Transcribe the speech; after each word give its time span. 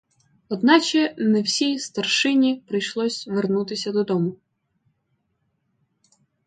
Одначе 0.49 1.15
не 1.17 1.41
всій 1.41 1.79
старшині 1.79 2.63
прийшлось 2.67 3.27
вернутись 3.27 3.85
до 3.85 4.03
дому. 4.03 4.35